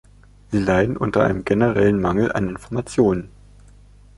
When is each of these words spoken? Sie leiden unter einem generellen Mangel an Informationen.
Sie 0.49 0.57
leiden 0.57 0.97
unter 0.97 1.23
einem 1.25 1.45
generellen 1.45 2.01
Mangel 2.01 2.31
an 2.31 2.49
Informationen. 2.49 3.29